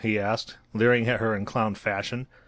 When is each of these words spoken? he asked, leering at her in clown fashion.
he 0.03 0.17
asked, 0.17 0.57
leering 0.73 1.07
at 1.07 1.19
her 1.19 1.35
in 1.35 1.45
clown 1.45 1.75
fashion. 1.75 2.25